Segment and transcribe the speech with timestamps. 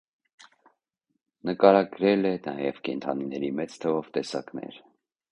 [1.49, 4.81] Նկարագրել է նաև կենդանիների մեծ թվով տեսակներ։